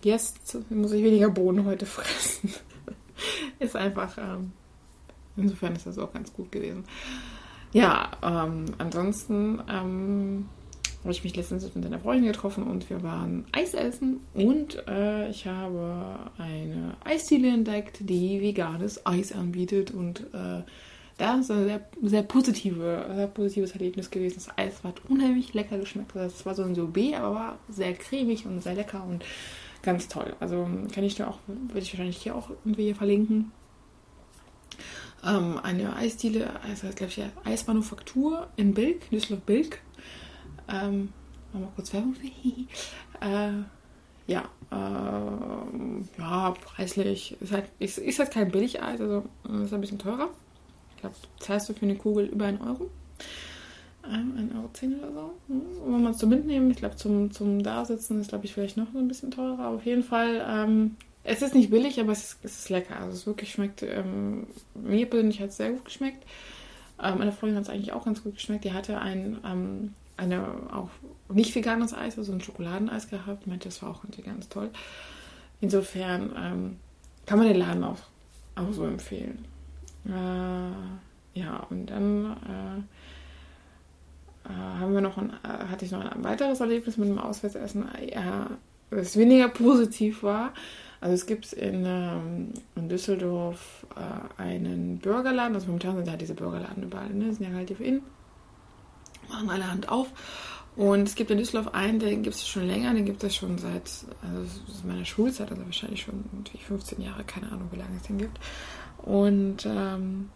Jetzt 0.03 0.59
muss 0.71 0.93
ich 0.93 1.03
weniger 1.03 1.31
Bohnen 1.31 1.65
heute 1.65 1.87
fressen. 1.87 2.53
ist 3.59 3.77
einfach, 3.77 4.19
ähm, 4.19 4.53
insofern 5.37 5.75
ist 5.77 5.87
das 5.87 5.99
auch 5.99 6.13
ganz 6.13 6.33
gut 6.33 6.51
gewesen. 6.53 6.85
Ja, 7.73 8.11
ähm, 8.23 8.67
ansonsten 8.79 9.61
ähm, 9.69 10.49
habe 11.05 11.13
ich 11.13 11.23
mich 11.23 11.37
letztens 11.37 11.75
mit 11.75 11.85
einer 11.85 12.01
Freundin 12.01 12.33
getroffen 12.33 12.65
und 12.65 12.89
wir 12.89 13.03
waren 13.03 13.45
Eis 13.53 13.75
essen 13.75 14.21
und 14.33 14.83
äh, 14.89 15.29
ich 15.29 15.47
habe 15.47 16.19
eine 16.39 16.97
Eisdiele 17.05 17.49
entdeckt, 17.49 17.99
die 18.01 18.41
veganes 18.41 19.05
Eis 19.05 19.33
anbietet 19.33 19.91
und 19.91 20.21
äh, 20.33 20.63
da 21.19 21.39
ist 21.39 21.51
ein 21.51 21.67
sehr, 21.67 21.87
sehr, 22.03 22.23
positive, 22.23 23.07
sehr 23.15 23.27
positives 23.27 23.73
Erlebnis 23.73 24.11
gewesen. 24.11 24.37
Das 24.37 24.59
Eis 24.59 24.83
hat 24.83 25.03
unheimlich 25.09 25.55
lecker 25.55 25.79
geschmeckt. 25.79 26.17
Also 26.17 26.35
es 26.35 26.47
war 26.47 26.55
so 26.55 26.65
ein 26.65 26.75
Sorbet, 26.75 27.15
aber 27.15 27.35
war 27.35 27.59
sehr 27.69 27.93
cremig 27.93 28.47
und 28.47 28.63
sehr 28.63 28.75
lecker 28.75 29.05
und 29.05 29.25
ganz 29.83 30.09
toll. 30.09 30.35
Also 30.41 30.67
kann 30.93 31.05
ich 31.05 31.15
da 31.15 31.29
auch, 31.29 31.39
würde 31.47 31.81
ich 31.81 31.93
wahrscheinlich 31.93 32.17
hier 32.17 32.35
auch 32.35 32.51
irgendwie 32.65 32.95
verlinken. 32.95 33.53
Ähm, 35.25 35.61
eine 35.63 35.95
Eisdiele, 35.97 36.51
also 36.63 36.89
glaube 36.97 37.13
ich, 37.13 37.23
Eismanufaktur 37.45 38.49
in 38.57 38.75
Bilk, 38.75 39.09
Düsseldorf-Bilk. 39.11 39.81
Ähm, 40.69 41.13
mal 41.53 41.69
kurz 41.75 41.93
Werbung 41.93 42.15
für. 42.15 42.27
äh, 43.21 43.63
ja, 44.27 44.45
äh, 44.71 46.19
ja, 46.19 46.55
preislich 46.65 47.37
ist 47.41 47.53
halt, 47.53 47.67
ist, 47.79 47.99
ist 47.99 48.19
halt 48.19 48.31
kein 48.31 48.51
Billigeis, 48.51 48.83
also 48.83 49.25
ist 49.63 49.73
ein 49.73 49.81
bisschen 49.81 49.99
teurer. 49.99 50.31
Ich 50.95 51.01
glaube, 51.01 51.17
zahlst 51.41 51.69
du 51.69 51.75
für 51.75 51.83
eine 51.83 51.97
Kugel 51.97 52.27
über 52.27 52.47
einen 52.47 52.61
Euro. 52.61 52.91
Ähm, 54.07 54.51
1,10 54.53 55.03
Euro 55.03 55.09
oder 55.09 55.13
so. 55.13 55.35
Und 55.49 55.61
hm, 55.61 55.95
wenn 55.95 56.03
man 56.03 56.13
es 56.13 56.19
zum 56.19 56.29
Mitnehmen, 56.31 56.71
ich 56.71 56.79
glaube, 56.79 56.97
zum, 56.97 57.31
zum 57.31 57.63
Dasitzen 57.63 58.21
ist, 58.21 58.29
glaube 58.29 58.45
ich, 58.45 58.53
vielleicht 58.53 58.77
noch 58.77 58.93
so 58.93 58.99
ein 58.99 59.09
bisschen 59.09 59.31
teurer. 59.31 59.69
Auf 59.69 59.85
jeden 59.85 60.03
Fall, 60.03 60.45
ähm, 60.47 60.97
es 61.23 61.41
ist 61.41 61.55
nicht 61.55 61.71
billig, 61.71 62.01
aber 62.01 62.13
es 62.13 62.25
ist, 62.25 62.39
es 62.45 62.59
ist 62.61 62.69
lecker. 62.71 62.97
Also 62.99 63.13
es 63.13 63.27
wirklich 63.27 63.53
schmeckt, 63.53 63.83
ähm, 63.83 64.47
mir 64.75 65.07
persönlich 65.07 65.41
hat 65.41 65.51
es 65.51 65.57
sehr 65.57 65.71
gut 65.71 65.85
geschmeckt. 65.85 66.25
Ähm, 67.03 67.19
meine 67.19 67.33
Freundin 67.33 67.57
hat 67.57 67.65
es 67.65 67.71
eigentlich 67.71 67.93
auch 67.93 68.05
ganz 68.05 68.23
gut 68.23 68.35
geschmeckt. 68.35 68.65
Die 68.65 68.73
hatte 68.73 69.01
ein, 69.01 69.39
ähm, 69.45 69.95
eine 70.17 70.47
auch 70.73 70.91
nicht 71.29 71.55
veganes 71.55 71.95
Eis, 71.95 72.19
also 72.19 72.33
ein 72.33 72.41
Schokoladeneis 72.41 73.09
gehabt. 73.09 73.47
Meinte, 73.47 73.69
das 73.69 73.83
war 73.83 73.91
auch 73.91 74.03
ganz 74.25 74.49
toll. 74.49 74.71
Insofern 75.61 76.33
ähm, 76.37 76.77
kann 77.27 77.39
man 77.39 77.49
den 77.49 77.59
Laden 77.59 77.85
auch, 77.85 77.99
auch 78.55 78.73
so 78.73 78.85
empfehlen. 78.85 79.45
Äh, 80.07 81.39
ja, 81.39 81.67
und 81.71 81.87
dann 81.87 82.37
äh, 82.47 84.49
äh, 84.49 84.53
haben 84.53 84.95
wir 84.95 85.01
noch 85.01 85.17
ein, 85.17 85.31
äh, 85.31 85.67
hatte 85.71 85.85
ich 85.85 85.91
noch 85.91 86.05
ein 86.05 86.23
weiteres 86.23 86.61
Erlebnis 86.61 86.97
mit 86.97 87.09
dem 87.09 87.19
Auswärtsessen, 87.19 87.87
ja, 88.13 88.51
das 88.91 89.17
weniger 89.17 89.49
positiv 89.49 90.23
war. 90.23 90.53
Also 91.01 91.15
es 91.15 91.27
gibt 91.27 91.53
in, 91.53 91.85
ähm, 91.87 92.53
in 92.77 92.89
Düsseldorf 92.89 93.87
äh, 93.97 94.43
einen 94.43 94.99
Burgerladen, 94.99 95.55
also 95.55 95.67
momentan 95.67 95.97
sind 95.97 96.09
ja 96.09 96.17
diese 96.17 96.35
Burgerladen 96.35 96.83
überall, 96.83 97.11
ne? 97.11 97.33
Sind 97.33 97.47
ja 97.47 97.55
relativ 97.55 97.81
in, 97.81 98.03
machen 99.35 99.51
alle 99.51 99.71
Hand 99.71 99.89
auf. 99.89 100.09
Und 100.77 101.03
es 101.07 101.15
gibt 101.15 101.31
in 101.31 101.39
Düsseldorf 101.39 101.73
einen, 101.73 102.01
den 102.01 102.23
gibt 102.23 102.35
es 102.35 102.49
schon 102.49 102.67
länger, 102.67 102.93
den 102.95 103.05
gibt 103.05 103.23
es 103.23 103.37
schon 103.37 103.59
seit 103.59 103.91
also 104.23 104.87
meiner 104.87 105.05
Schulzeit, 105.05 105.51
also 105.51 105.65
wahrscheinlich 105.65 106.03
schon 106.03 106.25
15 106.67 107.01
Jahre, 107.01 107.23
keine 107.25 107.53
Ahnung, 107.53 107.69
wie 107.71 107.79
lange 107.79 107.97
es 107.97 108.03
den 108.03 108.19
gibt. 108.19 108.41
Und 108.99 109.67
ähm, 109.67 110.31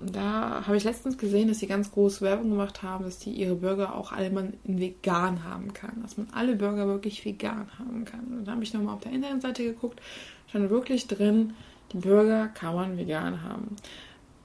da 0.00 0.66
habe 0.66 0.76
ich 0.76 0.84
letztens 0.84 1.18
gesehen, 1.18 1.48
dass 1.48 1.58
sie 1.58 1.66
ganz 1.66 1.90
große 1.90 2.22
Werbung 2.22 2.50
gemacht 2.50 2.82
haben, 2.82 3.04
dass 3.04 3.18
die 3.18 3.32
ihre 3.32 3.56
Burger 3.56 3.96
auch 3.96 4.12
alle 4.12 4.30
mal 4.30 4.52
vegan 4.64 5.44
haben 5.44 5.74
kann. 5.74 6.00
Dass 6.02 6.16
man 6.16 6.28
alle 6.32 6.56
Burger 6.56 6.86
wirklich 6.86 7.24
vegan 7.24 7.68
haben 7.78 8.04
kann. 8.04 8.24
Und 8.38 8.44
da 8.46 8.52
habe 8.52 8.62
ich 8.62 8.72
nochmal 8.72 8.94
auf 8.94 9.00
der 9.00 9.12
Internetseite 9.12 9.64
geguckt, 9.64 10.00
stand 10.48 10.70
wirklich 10.70 11.06
drin, 11.06 11.52
die 11.92 11.98
Burger 11.98 12.48
kann 12.48 12.74
man 12.74 12.96
vegan 12.96 13.42
haben. 13.42 13.76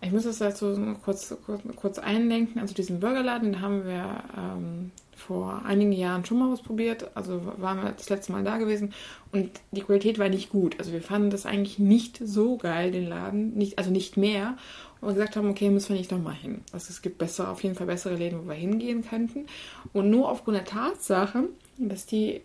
Ich 0.03 0.12
muss 0.12 0.24
das 0.24 0.39
dazu 0.39 0.75
kurz, 1.03 1.36
kurz, 1.45 1.62
kurz 1.75 2.00
einlenken. 2.00 2.62
Also 2.62 2.74
diesen 2.74 3.00
Burgerladen, 3.00 3.53
den 3.53 3.62
haben 3.62 3.86
wir 3.86 4.24
ähm, 4.38 4.91
vor 5.15 5.63
einigen 5.65 5.93
Jahren 5.93 6.25
schon 6.25 6.39
mal 6.39 6.51
ausprobiert. 6.51 7.12
Also 7.15 7.41
waren 7.57 7.81
wir 7.81 7.91
das 7.91 8.10
letzte 8.10 8.33
Mal 8.33 8.43
da 8.43 8.57
gewesen 8.57 8.93
und 9.31 9.50
die 9.72 9.81
Qualität 9.81 10.19
war 10.19 10.29
nicht 10.29 10.50
gut. 10.50 10.77
Also 10.79 10.91
wir 10.91 11.01
fanden 11.01 11.29
das 11.29 11.45
eigentlich 11.45 11.79
nicht 11.79 12.19
so 12.24 12.57
geil, 12.57 12.91
den 12.91 13.07
Laden, 13.07 13.53
nicht, 13.53 13.77
also 13.77 13.91
nicht 13.91 14.17
mehr. 14.17 14.57
Und 15.00 15.10
wir 15.10 15.13
gesagt 15.15 15.36
haben, 15.36 15.50
okay, 15.50 15.69
müssen 15.69 15.89
wir 15.89 15.98
nicht 15.98 16.12
nochmal 16.12 16.36
hin. 16.36 16.62
Also 16.72 16.88
es 16.89 17.01
gibt 17.01 17.17
besser, 17.17 17.50
auf 17.50 17.63
jeden 17.63 17.75
Fall 17.75 17.88
bessere 17.88 18.15
Läden, 18.15 18.43
wo 18.43 18.48
wir 18.48 18.55
hingehen 18.55 19.03
könnten. 19.07 19.45
Und 19.93 20.10
nur 20.10 20.29
aufgrund 20.29 20.57
der 20.57 20.65
Tatsache, 20.65 21.50
dass 21.77 22.05
die 22.05 22.41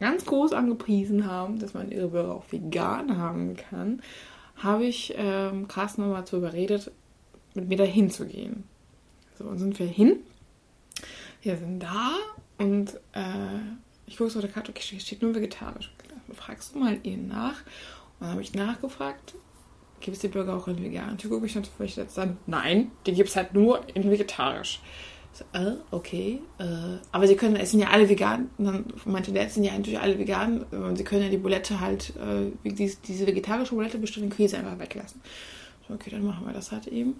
ganz 0.00 0.24
groß 0.24 0.52
angepriesen 0.52 1.26
haben, 1.26 1.58
dass 1.58 1.74
man 1.74 1.90
ihre 1.90 2.08
Burger 2.08 2.34
auch 2.34 2.50
vegan 2.50 3.18
haben 3.18 3.56
kann, 3.56 4.02
habe 4.56 4.84
ich 4.86 5.14
ähm, 5.16 5.68
Carsten 5.68 6.02
nochmal 6.02 6.22
dazu 6.22 6.36
überredet, 6.36 6.90
mit 7.54 7.68
mir 7.68 7.76
da 7.76 7.84
hinzugehen. 7.84 8.64
So, 9.38 9.44
und 9.44 9.58
sind 9.58 9.78
wir 9.78 9.86
hin 9.86 10.20
wir 11.46 11.56
sind 11.56 11.80
da 11.80 12.16
und 12.58 12.94
äh, 13.12 13.60
ich 14.06 14.16
gucke 14.16 14.30
so 14.30 14.38
auf 14.38 14.44
der 14.44 14.52
Karte, 14.52 14.70
okay, 14.70 14.98
steht 14.98 15.22
nur 15.22 15.34
vegetarisch. 15.34 15.92
Fragst 16.34 16.74
du 16.74 16.80
mal 16.80 16.98
ihn 17.04 17.28
nach? 17.28 17.60
Und 18.18 18.22
dann 18.22 18.30
habe 18.30 18.42
ich 18.42 18.52
nachgefragt, 18.52 19.34
gibt 20.00 20.16
es 20.16 20.20
die 20.20 20.28
Burger 20.28 20.56
auch 20.56 20.66
in 20.66 20.82
vegan? 20.82 21.10
Und 21.10 21.22
gucke 21.22 21.46
ich 21.46 21.54
natürlich 21.54 21.96
jetzt 21.96 22.18
dann, 22.18 22.36
nein, 22.46 22.90
die 23.06 23.12
gibt 23.12 23.28
es 23.28 23.36
halt 23.36 23.54
nur 23.54 23.80
in 23.94 24.10
vegetarisch. 24.10 24.80
Äh, 25.52 25.72
okay, 25.90 26.40
äh, 26.58 26.98
aber 27.12 27.26
sie 27.26 27.36
können, 27.36 27.56
es 27.56 27.70
sind 27.70 27.80
ja 27.80 27.88
alle 27.88 28.08
vegan. 28.08 28.50
Dann 28.58 28.84
der, 29.28 29.46
es 29.46 29.54
sind 29.54 29.64
ja 29.64 29.72
natürlich 29.72 30.00
alle 30.00 30.18
vegan. 30.18 30.62
Und 30.64 30.96
sie 30.96 31.04
können 31.04 31.22
ja 31.22 31.28
die 31.28 31.38
Bulette 31.38 31.80
halt, 31.80 32.14
äh, 32.16 32.50
diese, 32.68 32.98
diese 33.06 33.26
vegetarische 33.26 33.74
Bulette 33.74 33.98
bestimmt 33.98 34.26
in 34.26 34.30
Käse 34.30 34.58
einfach 34.58 34.78
weglassen. 34.78 35.20
Okay, 35.88 36.10
dann 36.10 36.24
machen 36.24 36.46
wir 36.46 36.52
das 36.52 36.72
halt 36.72 36.86
eben. 36.88 37.16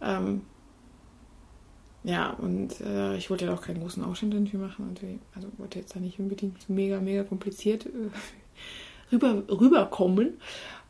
Ähm, 0.00 0.42
ja, 2.04 2.30
und 2.30 2.80
äh, 2.82 3.16
ich 3.16 3.30
wollte 3.30 3.46
ja 3.46 3.54
auch 3.54 3.62
keinen 3.62 3.80
großen 3.80 4.04
Aufstand 4.04 4.34
irgendwie 4.34 4.58
machen. 4.58 4.88
Und, 4.88 5.00
also 5.34 5.48
wollte 5.56 5.78
jetzt 5.78 5.96
da 5.96 6.00
nicht 6.00 6.18
unbedingt 6.18 6.68
mega, 6.68 7.00
mega 7.00 7.24
kompliziert 7.24 7.88
rüber, 9.12 9.42
rüberkommen. 9.48 10.34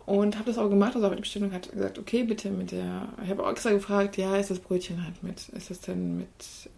Und 0.07 0.37
habe 0.37 0.47
das 0.47 0.59
auch 0.59 0.69
gemacht. 0.69 0.95
Also 0.95 1.09
die 1.09 1.21
Bestellung 1.21 1.53
hat 1.53 1.73
gesagt, 1.73 1.99
okay, 1.99 2.25
bitte 2.25 2.51
mit 2.51 2.73
der. 2.73 3.09
Ich 3.23 3.31
habe 3.31 3.45
auch 3.45 3.51
extra 3.51 3.71
gefragt, 3.71 4.17
ja, 4.19 4.37
ist 4.37 4.51
das 4.51 4.59
Brötchen 4.59 5.03
halt 5.03 5.23
mit, 5.23 5.49
ist 5.49 5.71
das 5.71 5.81
denn 5.81 6.19
mit, 6.19 6.29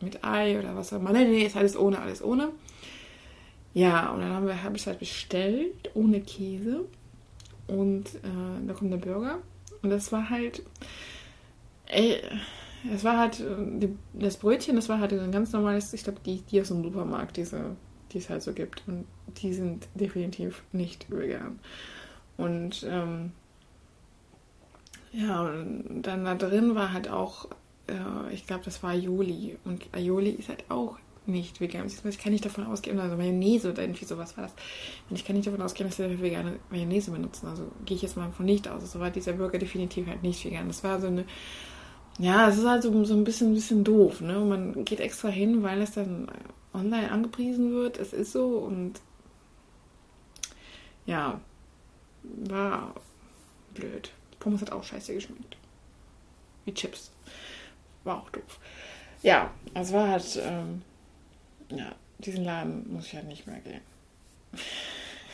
mit 0.00 0.25
Ei 0.25 0.59
oder 0.59 0.76
was 0.76 0.92
auch 0.92 0.99
immer? 0.99 1.12
Nein, 1.12 1.30
nee, 1.30 1.45
ist 1.45 1.56
alles 1.56 1.76
ohne, 1.76 1.99
alles 1.99 2.23
ohne. 2.23 2.50
Ja, 3.75 4.11
und 4.12 4.21
dann 4.21 4.33
habe 4.33 4.62
hab 4.62 4.75
ich 4.75 4.83
es 4.83 4.87
halt 4.87 5.00
bestellt, 5.00 5.90
ohne 5.95 6.21
Käse. 6.21 6.85
Und 7.66 8.14
äh, 8.14 8.66
da 8.66 8.73
kommt 8.75 8.92
der 8.92 8.99
Burger. 8.99 9.38
Und 9.83 9.90
das 9.90 10.12
war 10.12 10.30
halt. 10.30 10.62
Ey, 11.87 12.21
es 12.92 13.02
war 13.02 13.18
halt, 13.18 13.38
die, 13.38 13.97
das 14.12 14.37
Brötchen, 14.37 14.76
das 14.76 14.88
war 14.88 15.00
halt 15.00 15.12
ein 15.12 15.33
ganz 15.33 15.52
normales, 15.52 15.92
ich 15.92 16.04
glaube, 16.04 16.21
die, 16.25 16.42
die 16.42 16.61
aus 16.61 16.68
dem 16.68 16.83
Supermarkt, 16.83 17.37
diese, 17.37 17.76
die 18.12 18.18
es 18.18 18.30
halt 18.30 18.42
so 18.42 18.52
gibt. 18.52 18.83
Und 18.87 19.04
die 19.42 19.52
sind 19.52 19.88
definitiv 19.95 20.62
nicht 20.73 21.11
vegan. 21.11 21.59
Und 22.37 22.87
ähm, 22.88 23.33
ja, 25.12 25.43
und 25.43 26.02
dann 26.02 26.25
da 26.25 26.35
drin 26.35 26.75
war 26.75 26.93
halt 26.93 27.09
auch, 27.09 27.49
äh, 27.88 28.33
ich 28.33 28.47
glaube, 28.47 28.64
das 28.64 28.83
war 28.83 28.90
Aioli. 28.90 29.57
Und 29.64 29.87
Aioli 29.93 30.31
ist 30.31 30.49
halt 30.49 30.64
auch 30.69 30.99
nicht 31.26 31.61
vegan. 31.61 31.87
Ich 31.87 32.19
kann 32.19 32.33
nicht 32.33 32.45
davon 32.45 32.66
ausgehen, 32.66 33.00
also 33.00 33.16
Mayonnaise 33.16 33.71
oder 33.71 33.83
irgendwie 33.83 34.05
sowas 34.05 34.37
war 34.37 34.45
das. 34.45 34.52
Und 35.11 35.16
ich 35.16 35.25
kann 35.25 35.35
nicht 35.35 35.47
davon 35.47 35.62
ausgehen, 35.62 35.88
dass 35.88 35.97
sie 35.97 36.21
vegane 36.21 36.59
Mayonnaise 36.71 37.11
benutzen. 37.11 37.49
Also 37.49 37.71
gehe 37.85 37.97
ich 37.97 38.02
jetzt 38.02 38.16
mal 38.16 38.31
von 38.31 38.47
nicht 38.47 38.69
aus. 38.69 38.81
So 38.81 38.83
also 38.83 39.00
war 39.00 39.11
dieser 39.11 39.33
Burger 39.33 39.59
definitiv 39.59 40.07
halt 40.07 40.23
nicht 40.23 40.45
vegan. 40.45 40.69
Das 40.69 40.85
war 40.85 41.00
so 41.00 41.09
eine 41.09 41.25
ja, 42.19 42.49
es 42.49 42.57
ist 42.57 42.66
halt 42.66 42.83
so, 42.83 43.05
so 43.05 43.14
ein 43.14 43.25
bisschen, 43.25 43.55
bisschen 43.55 43.85
doof. 43.85 44.21
Ne? 44.21 44.38
Man 44.38 44.85
geht 44.85 45.00
extra 45.00 45.28
hin, 45.28 45.62
weil 45.62 45.83
es 45.83 45.93
dann 45.93 46.28
online 46.73 47.11
angepriesen 47.11 47.73
wird. 47.73 47.99
Es 47.99 48.12
ist 48.12 48.33
so 48.33 48.59
und 48.59 49.00
ja, 51.05 51.40
war 52.49 52.95
blöd. 53.75 54.11
Pommes 54.38 54.61
hat 54.61 54.73
auch 54.73 54.85
scheiße 54.85 55.14
geschmeckt. 55.14 55.56
Wie 56.64 56.75
Chips. 56.75 57.11
War 58.04 58.23
auch 58.23 58.30
doof. 58.30 58.59
Ja, 59.23 59.50
es 59.75 59.92
war 59.92 60.09
halt, 60.09 60.40
ähm, 60.42 60.83
ja, 61.71 61.95
diesen 62.18 62.45
Laden 62.45 62.92
muss 62.92 63.06
ich 63.06 63.14
halt 63.14 63.26
nicht 63.26 63.47
mehr 63.47 63.61
gehen 63.61 63.80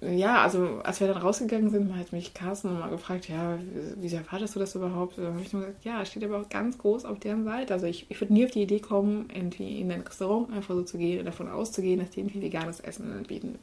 ja, 0.00 0.42
also 0.42 0.80
als 0.84 1.00
wir 1.00 1.08
dann 1.08 1.18
rausgegangen 1.18 1.70
sind, 1.70 1.96
hat 1.96 2.12
mich 2.12 2.34
Carsten 2.34 2.78
mal 2.78 2.90
gefragt, 2.90 3.28
ja, 3.28 3.58
wieso 3.96 4.16
erwartest 4.16 4.54
du 4.54 4.60
das 4.60 4.74
überhaupt? 4.74 5.18
Da 5.18 5.24
habe 5.24 5.40
ich 5.40 5.52
nur 5.52 5.62
gesagt, 5.62 5.84
ja, 5.84 6.04
steht 6.04 6.24
aber 6.24 6.40
auch 6.40 6.48
ganz 6.48 6.78
groß 6.78 7.04
auf 7.04 7.18
deren 7.18 7.44
Seite. 7.44 7.74
Also 7.74 7.86
ich, 7.86 8.10
ich 8.10 8.20
würde 8.20 8.32
nie 8.32 8.44
auf 8.44 8.52
die 8.52 8.62
Idee 8.62 8.80
kommen, 8.80 9.28
irgendwie 9.34 9.80
in 9.80 9.90
ein 9.90 10.02
Restaurant 10.02 10.52
einfach 10.52 10.74
so 10.74 10.82
zu 10.82 10.98
gehen 10.98 11.18
und 11.18 11.26
davon 11.26 11.48
auszugehen, 11.48 12.00
dass 12.00 12.10
die 12.10 12.20
irgendwie 12.20 12.42
veganes 12.42 12.80
Essen 12.80 13.12
anbieten. 13.12 13.58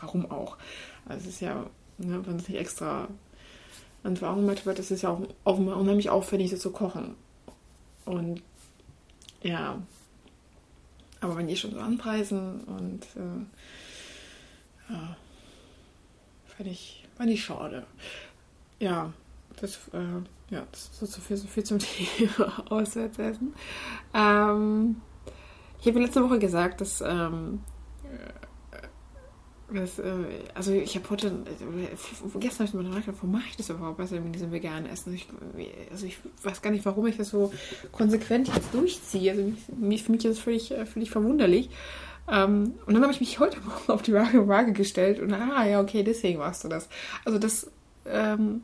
Warum 0.00 0.30
auch? 0.30 0.56
Also 1.06 1.28
es 1.28 1.34
ist 1.34 1.40
ja, 1.40 1.66
ne, 1.98 2.26
wenn 2.26 2.36
es 2.36 2.48
nicht 2.48 2.58
extra 2.58 3.08
an 4.04 4.16
angemacht 4.16 4.66
wird, 4.66 4.78
ist 4.78 4.90
es 4.90 5.02
ja 5.02 5.10
auch, 5.10 5.20
auch 5.44 5.58
unheimlich 5.58 6.10
aufwendig, 6.10 6.50
so 6.50 6.56
zu 6.56 6.70
kochen. 6.72 7.14
Und 8.04 8.42
ja, 9.42 9.80
aber 11.20 11.36
wenn 11.36 11.46
die 11.46 11.56
schon 11.56 11.72
so 11.72 11.78
anpreisen 11.78 12.60
und 12.64 13.04
äh, 13.16 14.92
ja, 14.92 15.16
Fand 16.56 16.68
ich, 16.68 17.04
fand 17.16 17.30
ich 17.30 17.44
schade. 17.44 17.84
Ja, 18.78 19.12
das, 19.60 19.78
äh, 19.92 20.54
ja, 20.54 20.66
das 20.70 20.90
ist 21.00 21.12
so 21.12 21.20
viel, 21.20 21.36
so 21.36 21.48
viel 21.48 21.64
zum 21.64 21.78
Thema 21.80 22.70
Auswärtsessen. 22.70 23.54
Ähm, 24.14 25.00
ich 25.80 25.86
habe 25.86 26.00
letzte 26.00 26.22
Woche 26.22 26.38
gesagt, 26.38 26.80
dass 26.80 27.00
ähm, 27.00 27.60
Das, 29.74 29.98
äh, 29.98 30.12
also 30.54 30.72
ich 30.72 30.94
habe 30.96 31.08
heute, 31.10 31.28
äh, 31.28 32.38
gestern 32.40 32.66
habe 32.66 32.78
ich 32.78 32.84
mir 32.84 32.90
gedacht, 32.90 33.04
warum 33.06 33.32
mache 33.32 33.44
ich 33.50 33.56
das 33.56 33.70
überhaupt 33.70 33.98
besser 33.98 34.20
mit 34.20 34.34
diesem 34.34 34.52
veganen 34.52 34.86
Essen? 34.86 35.14
Ich, 35.14 35.26
also 35.90 36.06
ich 36.06 36.18
weiß 36.42 36.62
gar 36.62 36.70
nicht, 36.70 36.84
warum 36.84 37.06
ich 37.06 37.16
das 37.16 37.30
so 37.30 37.52
konsequent 37.90 38.48
jetzt 38.48 38.74
durchziehe. 38.74 39.32
Also 39.32 39.52
mich, 39.78 40.02
für 40.02 40.12
mich 40.12 40.24
ist 40.24 40.36
das 40.36 40.44
völlig, 40.44 40.70
äh, 40.70 40.86
völlig 40.86 41.10
verwunderlich. 41.10 41.70
Ähm, 42.30 42.74
und 42.86 42.94
dann 42.94 43.02
habe 43.02 43.12
ich 43.12 43.20
mich 43.20 43.38
heute 43.38 43.60
Morgen 43.64 43.92
auf 43.92 44.02
die 44.02 44.12
Waage 44.12 44.72
gestellt 44.72 45.20
und 45.20 45.32
ah 45.32 45.66
ja, 45.66 45.80
okay, 45.80 46.02
deswegen 46.02 46.38
machst 46.38 46.64
du 46.64 46.68
das. 46.68 46.88
Also 47.24 47.38
das, 47.38 47.70
ähm, 48.06 48.62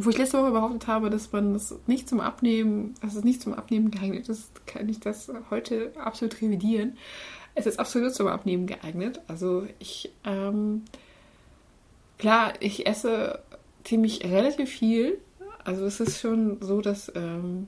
wo 0.00 0.10
ich 0.10 0.18
letzte 0.18 0.40
Woche 0.40 0.52
behauptet 0.52 0.86
habe, 0.86 1.10
dass 1.10 1.32
man 1.32 1.54
das 1.54 1.74
nicht 1.88 2.08
zum 2.08 2.20
Abnehmen, 2.20 2.94
dass 3.02 3.16
es 3.16 3.24
nicht 3.24 3.42
zum 3.42 3.52
Abnehmen 3.52 3.90
geeignet 3.90 4.28
ist, 4.28 4.64
kann 4.64 4.88
ich 4.88 5.00
das 5.00 5.30
heute 5.50 5.92
absolut 5.96 6.40
revidieren. 6.40 6.96
Es 7.56 7.66
ist 7.66 7.80
absolut 7.80 8.14
zum 8.14 8.28
Abnehmen 8.28 8.68
geeignet. 8.68 9.20
Also 9.26 9.66
ich, 9.80 10.12
ähm, 10.24 10.84
klar, 12.16 12.52
ich 12.60 12.86
esse 12.86 13.42
ziemlich 13.82 14.22
relativ 14.24 14.70
viel. 14.70 15.18
Also 15.64 15.84
es 15.84 15.98
ist 15.98 16.20
schon 16.20 16.58
so, 16.60 16.80
dass 16.80 17.10
ähm, 17.16 17.66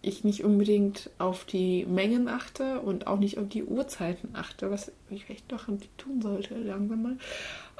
ich 0.00 0.24
nicht 0.24 0.44
unbedingt 0.44 1.10
auf 1.18 1.44
die 1.44 1.84
Mengen 1.84 2.26
achte 2.28 2.80
und 2.80 3.06
auch 3.06 3.18
nicht 3.18 3.36
auf 3.36 3.48
die 3.48 3.64
Uhrzeiten 3.64 4.30
achte, 4.32 4.70
was 4.70 4.90
ich 5.10 5.26
vielleicht 5.26 5.52
doch 5.52 5.66
tun 5.98 6.22
sollte, 6.22 6.54
langsam 6.54 7.02
mal. 7.02 7.16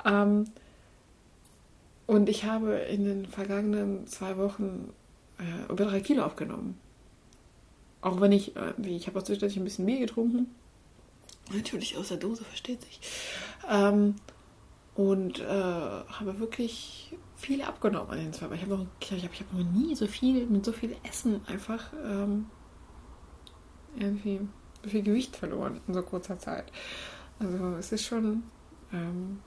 Ähm, 0.04 0.44
und 2.12 2.28
ich 2.28 2.44
habe 2.44 2.74
in 2.74 3.04
den 3.04 3.26
vergangenen 3.26 4.06
zwei 4.06 4.36
Wochen 4.36 4.92
äh, 5.38 5.72
über 5.72 5.86
drei 5.86 6.00
Kilo 6.00 6.24
aufgenommen. 6.24 6.78
Auch 8.02 8.20
wenn 8.20 8.32
ich, 8.32 8.54
äh, 8.54 8.74
ich 8.84 9.06
habe 9.06 9.18
auch 9.18 9.22
zwischendurch 9.22 9.56
ein 9.56 9.64
bisschen 9.64 9.86
Bier 9.86 10.00
getrunken. 10.00 10.54
Natürlich 11.54 11.96
aus 11.96 12.08
der 12.08 12.18
Dose, 12.18 12.44
versteht 12.44 12.82
sich. 12.82 13.00
Ähm, 13.66 14.16
und 14.94 15.40
äh, 15.40 15.44
habe 15.46 16.38
wirklich 16.38 17.16
viel 17.34 17.62
abgenommen 17.62 18.18
in 18.18 18.24
den 18.24 18.32
zwei 18.34 18.46
Wochen. 18.46 18.56
Ich 18.56 18.62
habe 18.62 18.76
noch, 18.76 18.86
hab, 19.10 19.40
hab 19.40 19.52
noch 19.54 19.72
nie 19.72 19.94
so 19.94 20.06
viel, 20.06 20.44
mit 20.44 20.66
so 20.66 20.72
viel 20.72 20.94
Essen 21.08 21.40
einfach 21.46 21.94
ähm, 22.04 22.44
irgendwie 23.98 24.40
so 24.84 24.90
viel 24.90 25.02
Gewicht 25.02 25.34
verloren 25.34 25.80
in 25.88 25.94
so 25.94 26.02
kurzer 26.02 26.38
Zeit. 26.38 26.66
Also 27.38 27.76
es 27.78 27.90
ist 27.90 28.04
schon 28.04 28.42
ähm, 28.92 29.40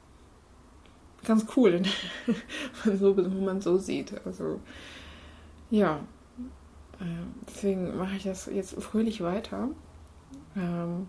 ganz 1.26 1.46
cool, 1.56 1.82
wenn 2.84 3.46
man 3.46 3.62
so 3.62 3.78
sieht. 3.78 4.14
Also 4.26 4.60
ja, 5.70 6.00
äh, 7.00 7.06
deswegen 7.48 7.98
mache 7.98 8.16
ich 8.16 8.24
das 8.24 8.48
jetzt 8.48 8.82
fröhlich 8.82 9.22
weiter. 9.22 9.70
Ähm, 10.56 11.08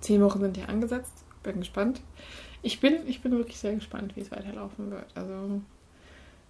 zehn 0.00 0.22
Wochen 0.22 0.40
sind 0.40 0.56
ja 0.56 0.66
angesetzt. 0.66 1.24
Bin 1.42 1.58
gespannt. 1.58 2.02
Ich 2.62 2.80
bin, 2.80 3.06
ich 3.06 3.22
bin 3.22 3.32
wirklich 3.32 3.58
sehr 3.58 3.74
gespannt, 3.74 4.16
wie 4.16 4.20
es 4.20 4.30
weiterlaufen 4.30 4.90
wird. 4.90 5.06
Also 5.14 5.62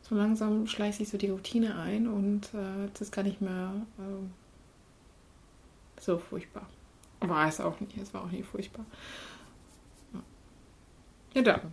so 0.02 0.14
langsam 0.14 0.66
schleicht 0.66 0.98
sich 0.98 1.08
so 1.08 1.18
die 1.18 1.30
Routine 1.30 1.76
ein 1.76 2.08
und 2.08 2.52
äh, 2.54 3.00
ist 3.00 3.12
gar 3.12 3.22
nicht 3.22 3.40
mehr 3.40 3.72
äh, 3.98 4.26
so 6.00 6.18
furchtbar. 6.18 6.66
War 7.20 7.48
es 7.48 7.60
auch 7.60 7.78
nicht. 7.80 7.96
Es 7.98 8.12
war 8.14 8.24
auch 8.24 8.30
nie 8.30 8.42
furchtbar. 8.42 8.84
Ja 11.34 11.42
dann. 11.42 11.72